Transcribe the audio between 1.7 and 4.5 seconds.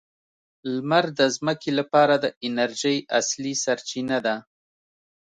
لپاره د انرژۍ اصلي سرچینه ده.